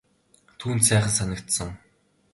Түүнд 0.59 0.81
сайхан 0.87 1.13
санагдсан. 1.17 1.69